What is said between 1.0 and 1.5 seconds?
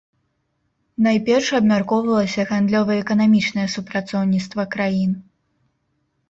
Найперш